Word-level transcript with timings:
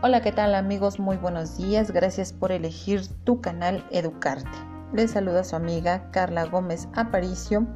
Hola, 0.00 0.20
¿qué 0.20 0.30
tal 0.30 0.54
amigos? 0.54 1.00
Muy 1.00 1.16
buenos 1.16 1.58
días. 1.58 1.90
Gracias 1.90 2.32
por 2.32 2.52
elegir 2.52 3.08
tu 3.24 3.40
canal 3.40 3.84
Educarte. 3.90 4.48
Les 4.92 5.10
saluda 5.10 5.42
su 5.42 5.56
amiga 5.56 6.12
Carla 6.12 6.44
Gómez 6.44 6.86
Aparicio, 6.94 7.66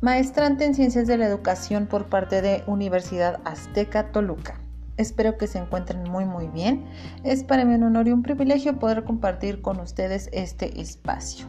maestrante 0.00 0.64
en 0.64 0.76
Ciencias 0.76 1.08
de 1.08 1.18
la 1.18 1.26
Educación 1.26 1.88
por 1.88 2.06
parte 2.06 2.42
de 2.42 2.62
Universidad 2.68 3.40
Azteca 3.44 4.12
Toluca. 4.12 4.60
Espero 4.98 5.36
que 5.36 5.48
se 5.48 5.58
encuentren 5.58 6.04
muy 6.04 6.24
muy 6.26 6.46
bien. 6.46 6.86
Es 7.24 7.42
para 7.42 7.64
mí 7.64 7.74
un 7.74 7.82
honor 7.82 8.06
y 8.06 8.12
un 8.12 8.22
privilegio 8.22 8.78
poder 8.78 9.02
compartir 9.02 9.62
con 9.62 9.80
ustedes 9.80 10.30
este 10.32 10.80
espacio. 10.80 11.48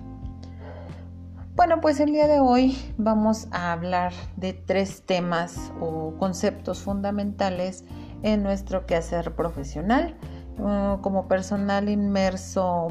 Bueno, 1.55 1.81
pues 1.81 1.99
el 1.99 2.13
día 2.13 2.27
de 2.27 2.39
hoy 2.39 2.75
vamos 2.97 3.47
a 3.51 3.73
hablar 3.73 4.11
de 4.37 4.53
tres 4.53 5.03
temas 5.05 5.71
o 5.79 6.15
conceptos 6.17 6.79
fundamentales 6.79 7.83
en 8.23 8.43
nuestro 8.43 8.85
quehacer 8.85 9.35
profesional 9.35 10.17
uh, 10.59 11.01
como 11.01 11.27
personal 11.27 11.89
inmerso 11.89 12.87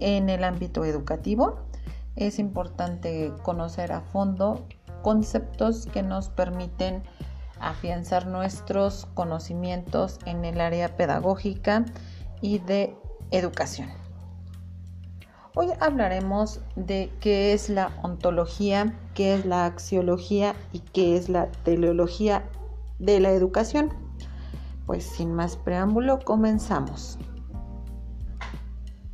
en 0.00 0.28
el 0.28 0.44
ámbito 0.44 0.84
educativo. 0.84 1.60
Es 2.16 2.38
importante 2.38 3.32
conocer 3.42 3.92
a 3.92 4.00
fondo 4.00 4.66
conceptos 5.02 5.86
que 5.86 6.02
nos 6.02 6.28
permiten 6.28 7.02
afianzar 7.60 8.26
nuestros 8.26 9.06
conocimientos 9.14 10.18
en 10.26 10.44
el 10.44 10.60
área 10.60 10.96
pedagógica 10.96 11.84
y 12.40 12.58
de 12.58 12.96
educación. 13.30 13.88
Hoy 15.54 15.68
hablaremos 15.80 16.60
de 16.76 17.10
qué 17.20 17.52
es 17.52 17.68
la 17.68 17.90
ontología, 18.02 18.94
qué 19.14 19.34
es 19.34 19.44
la 19.44 19.66
axiología 19.66 20.54
y 20.72 20.80
qué 20.80 21.16
es 21.16 21.28
la 21.28 21.50
teleología 21.64 22.44
de 23.00 23.18
la 23.18 23.30
educación. 23.30 24.07
Pues 24.88 25.04
sin 25.04 25.34
más 25.34 25.58
preámbulo, 25.58 26.18
comenzamos. 26.20 27.18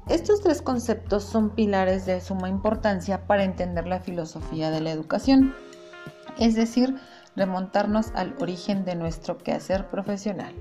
Estos 0.08 0.41
tres 0.41 0.62
conceptos 0.62 1.25
son 1.25 1.50
pilares 1.50 2.06
de 2.06 2.20
suma 2.20 2.48
importancia 2.48 3.27
para 3.27 3.42
entender 3.42 3.89
la 3.89 3.98
filosofía 3.98 4.70
de 4.70 4.80
la 4.80 4.92
educación, 4.92 5.52
es 6.39 6.55
decir, 6.55 6.95
remontarnos 7.34 8.12
al 8.14 8.36
origen 8.39 8.84
de 8.84 8.95
nuestro 8.95 9.36
quehacer 9.36 9.91
profesional. 9.91 10.55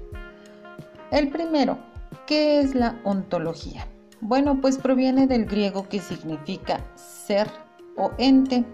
El 1.11 1.29
primero, 1.29 1.77
¿qué 2.25 2.59
es 2.59 2.73
la 2.73 2.99
ontología? 3.03 3.85
Bueno, 4.19 4.61
pues 4.61 4.79
proviene 4.79 5.27
del 5.27 5.45
griego 5.45 5.87
que 5.87 5.99
significa 5.99 6.79
ser 6.95 7.47
o 7.97 8.09
ente 8.17 8.65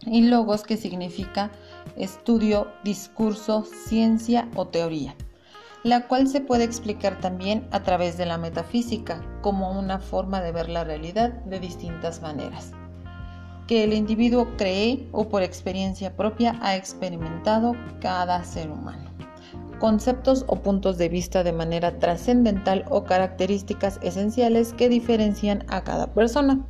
y 0.00 0.22
logos 0.22 0.64
que 0.64 0.76
significa 0.76 1.52
estudio, 1.94 2.66
discurso, 2.82 3.64
ciencia 3.86 4.48
o 4.56 4.66
teoría, 4.66 5.14
la 5.84 6.08
cual 6.08 6.26
se 6.26 6.40
puede 6.40 6.64
explicar 6.64 7.20
también 7.20 7.68
a 7.70 7.82
través 7.82 8.16
de 8.16 8.26
la 8.26 8.38
metafísica 8.38 9.22
como 9.42 9.78
una 9.78 10.00
forma 10.00 10.40
de 10.40 10.50
ver 10.50 10.68
la 10.68 10.82
realidad 10.82 11.32
de 11.44 11.60
distintas 11.60 12.20
maneras, 12.22 12.72
que 13.68 13.84
el 13.84 13.92
individuo 13.92 14.48
cree 14.56 15.08
o 15.12 15.28
por 15.28 15.42
experiencia 15.42 16.16
propia 16.16 16.58
ha 16.62 16.74
experimentado 16.74 17.76
cada 18.00 18.42
ser 18.42 18.70
humano 18.70 19.14
conceptos 19.78 20.44
o 20.48 20.56
puntos 20.56 20.96
de 20.96 21.10
vista 21.10 21.44
de 21.44 21.52
manera 21.52 21.98
trascendental 21.98 22.86
o 22.88 23.04
características 23.04 23.98
esenciales 24.02 24.72
que 24.72 24.88
diferencian 24.88 25.64
a 25.68 25.84
cada 25.84 26.06
persona. 26.14 26.64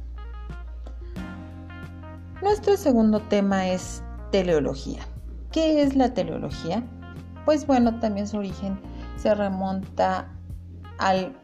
Nuestro 2.42 2.76
segundo 2.76 3.20
tema 3.20 3.68
es 3.68 4.02
teleología. 4.32 5.06
¿Qué 5.52 5.82
es 5.82 5.94
la 5.94 6.12
teleología? 6.12 6.82
Pues 7.44 7.66
bueno, 7.68 8.00
también 8.00 8.26
su 8.26 8.38
origen 8.38 8.80
se 9.16 9.34
remonta 9.34 10.28
al 10.98 11.36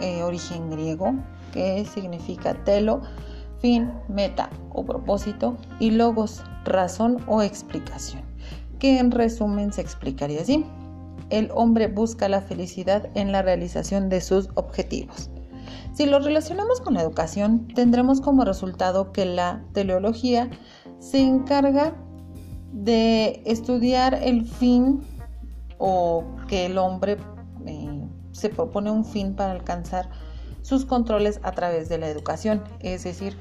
eh, 0.00 0.22
origen 0.22 0.70
griego, 0.70 1.14
que 1.52 1.84
significa 1.84 2.54
telo, 2.64 3.02
fin, 3.60 3.92
meta 4.08 4.50
o 4.72 4.84
propósito, 4.84 5.56
y 5.80 5.90
logos, 5.90 6.42
razón 6.64 7.18
o 7.26 7.42
explicación, 7.42 8.22
que 8.78 8.98
en 8.98 9.10
resumen 9.10 9.72
se 9.72 9.80
explicaría 9.80 10.42
así 10.42 10.64
el 11.30 11.50
hombre 11.54 11.88
busca 11.88 12.28
la 12.28 12.40
felicidad 12.40 13.08
en 13.14 13.32
la 13.32 13.42
realización 13.42 14.08
de 14.08 14.20
sus 14.20 14.48
objetivos. 14.54 15.30
Si 15.92 16.06
lo 16.06 16.18
relacionamos 16.18 16.80
con 16.80 16.94
la 16.94 17.02
educación, 17.02 17.68
tendremos 17.68 18.20
como 18.20 18.44
resultado 18.44 19.12
que 19.12 19.24
la 19.24 19.64
teleología 19.72 20.50
se 20.98 21.20
encarga 21.20 21.94
de 22.72 23.42
estudiar 23.46 24.14
el 24.22 24.44
fin 24.46 25.00
o 25.78 26.24
que 26.48 26.66
el 26.66 26.78
hombre 26.78 27.18
eh, 27.66 28.08
se 28.32 28.48
propone 28.48 28.90
un 28.90 29.04
fin 29.04 29.34
para 29.34 29.52
alcanzar 29.52 30.10
sus 30.62 30.84
controles 30.84 31.40
a 31.42 31.52
través 31.52 31.88
de 31.88 31.98
la 31.98 32.08
educación. 32.08 32.62
Es 32.80 33.04
decir, 33.04 33.36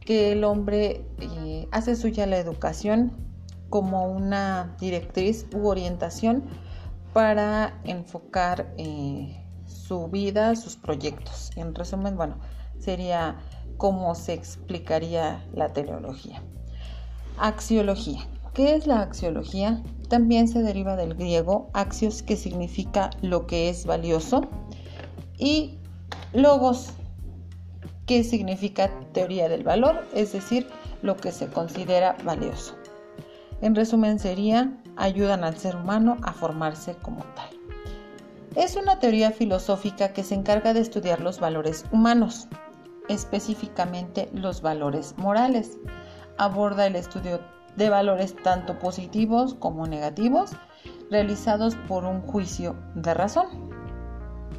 que 0.00 0.32
el 0.32 0.44
hombre 0.44 1.04
eh, 1.18 1.68
hace 1.72 1.96
suya 1.96 2.26
la 2.26 2.38
educación 2.38 3.12
como 3.70 4.06
una 4.06 4.76
directriz 4.80 5.46
u 5.54 5.66
orientación 5.66 6.44
para 7.12 7.80
enfocar 7.84 8.72
eh, 8.78 9.42
su 9.66 10.08
vida, 10.08 10.54
sus 10.54 10.76
proyectos. 10.76 11.50
En 11.56 11.74
resumen, 11.74 12.16
bueno, 12.16 12.38
sería 12.78 13.38
cómo 13.76 14.14
se 14.14 14.32
explicaría 14.32 15.44
la 15.52 15.72
teleología. 15.72 16.42
Axiología. 17.38 18.20
¿Qué 18.56 18.74
es 18.74 18.86
la 18.86 19.02
axiología? 19.02 19.82
También 20.08 20.48
se 20.48 20.62
deriva 20.62 20.96
del 20.96 21.12
griego 21.12 21.68
axios, 21.74 22.22
que 22.22 22.36
significa 22.36 23.10
lo 23.20 23.46
que 23.46 23.68
es 23.68 23.84
valioso, 23.84 24.48
y 25.36 25.78
logos, 26.32 26.94
que 28.06 28.24
significa 28.24 28.90
teoría 29.12 29.50
del 29.50 29.62
valor, 29.62 30.06
es 30.14 30.32
decir, 30.32 30.66
lo 31.02 31.18
que 31.18 31.32
se 31.32 31.48
considera 31.48 32.16
valioso. 32.24 32.74
En 33.60 33.74
resumen 33.74 34.18
sería, 34.18 34.74
ayudan 34.96 35.44
al 35.44 35.58
ser 35.58 35.76
humano 35.76 36.16
a 36.22 36.32
formarse 36.32 36.94
como 37.02 37.24
tal. 37.34 37.50
Es 38.54 38.74
una 38.76 38.98
teoría 39.00 39.32
filosófica 39.32 40.14
que 40.14 40.24
se 40.24 40.34
encarga 40.34 40.72
de 40.72 40.80
estudiar 40.80 41.20
los 41.20 41.40
valores 41.40 41.84
humanos, 41.92 42.48
específicamente 43.10 44.30
los 44.32 44.62
valores 44.62 45.14
morales. 45.18 45.76
Aborda 46.38 46.86
el 46.86 46.96
estudio 46.96 47.38
de 47.76 47.90
valores 47.90 48.34
tanto 48.42 48.78
positivos 48.78 49.54
como 49.54 49.86
negativos, 49.86 50.52
realizados 51.10 51.76
por 51.88 52.04
un 52.04 52.22
juicio 52.22 52.76
de 52.94 53.14
razón. 53.14 53.76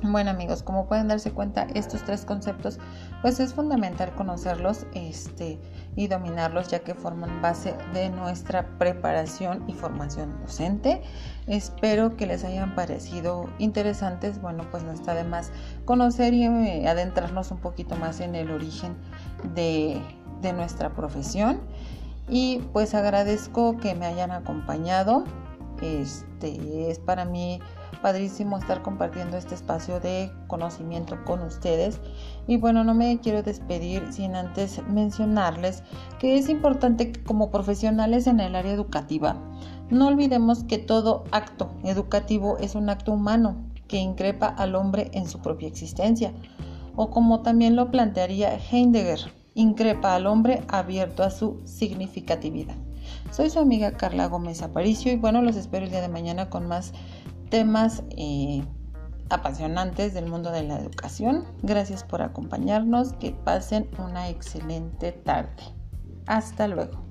Bueno 0.04 0.30
amigos, 0.30 0.62
como 0.62 0.88
pueden 0.88 1.08
darse 1.08 1.32
cuenta, 1.32 1.66
estos 1.74 2.04
tres 2.04 2.24
conceptos, 2.24 2.78
pues 3.24 3.40
es 3.40 3.56
fundamental 3.56 4.14
conocerlos 4.14 4.86
este, 4.94 5.60
y 5.96 6.08
dominarlos 6.08 6.68
ya 6.68 6.80
que 6.80 6.94
forman 6.94 7.42
base 7.42 7.74
de 7.94 8.10
nuestra 8.10 8.78
preparación 8.78 9.64
y 9.68 9.74
formación 9.74 10.40
docente. 10.42 11.02
Espero 11.48 12.16
que 12.16 12.28
les 12.28 12.44
hayan 12.44 12.76
parecido 12.76 13.50
interesantes. 13.58 14.40
Bueno, 14.40 14.66
pues 14.70 14.84
no 14.84 14.92
está 14.92 15.16
de 15.16 15.24
más 15.24 15.52
conocer 15.86 16.36
y 16.36 16.46
eh, 16.46 16.88
adentrarnos 16.88 17.50
un 17.50 17.58
poquito 17.58 17.96
más 17.96 18.20
en 18.20 18.36
el 18.36 18.52
origen 18.52 18.96
de, 19.56 20.00
de 20.42 20.54
nuestra 20.54 20.94
profesión. 20.94 21.62
Y 22.30 22.60
pues 22.74 22.94
agradezco 22.94 23.78
que 23.78 23.96
me 23.96 24.06
hayan 24.06 24.32
acompañado. 24.32 25.24
Este 25.82 26.90
es 26.90 27.00
para 27.00 27.24
mí 27.24 27.60
padrísimo 28.02 28.58
estar 28.58 28.82
compartiendo 28.82 29.38
este 29.38 29.56
espacio 29.56 30.00
de 30.00 30.32
conocimiento 30.48 31.18
con 31.26 31.42
ustedes. 31.42 32.00
Y 32.48 32.58
bueno, 32.58 32.84
no 32.84 32.94
me 32.94 33.20
quiero 33.20 33.44
despedir 33.44 34.12
sin 34.12 34.36
antes 34.36 34.82
mencionarles 34.88 35.84
que 36.20 36.38
es 36.38 36.50
importante 36.50 37.12
que 37.12 37.24
como 37.24 37.52
profesionales 37.52 38.28
en 38.28 38.40
el 38.40 38.56
área 38.56 38.74
educativa 38.74 39.36
no 39.90 40.08
olvidemos 40.08 40.66
que 40.66 40.80
todo 40.80 41.24
acto 41.32 41.70
educativo 41.84 42.58
es 42.58 42.76
un 42.76 42.90
acto 42.90 43.14
humano 43.14 43.56
que 43.88 43.98
increpa 43.98 44.48
al 44.48 44.76
hombre 44.76 45.10
en 45.14 45.30
su 45.30 45.40
propia 45.40 45.70
existencia. 45.70 46.34
O 46.98 47.10
como 47.10 47.42
también 47.42 47.76
lo 47.76 47.90
plantearía 47.90 48.58
Heidegger, 48.58 49.32
increpa 49.58 50.14
al 50.14 50.28
hombre 50.28 50.62
abierto 50.68 51.24
a 51.24 51.32
su 51.32 51.60
significatividad. 51.66 52.76
Soy 53.32 53.50
su 53.50 53.60
amiga 53.60 53.92
Carla 53.92 54.28
Gómez 54.28 54.62
Aparicio 54.62 55.12
y 55.12 55.18
bueno, 55.18 55.42
los 55.42 55.56
espero 55.56 55.86
el 55.86 55.92
día 55.92 56.02
de 56.02 56.10
mañana 56.10 56.50
con 56.50 56.68
más 56.68 56.94
temas 57.50 58.04
eh, 58.12 58.64
apasionantes 59.30 60.14
del 60.14 60.28
mundo 60.28 60.52
de 60.52 60.64
la 60.64 60.80
educación. 60.80 61.46
Gracias 61.64 62.04
por 62.04 62.22
acompañarnos. 62.22 63.14
Que 63.14 63.32
pasen 63.32 63.90
una 63.98 64.30
excelente 64.30 65.12
tarde. 65.12 65.64
Hasta 66.28 66.68
luego. 66.68 67.07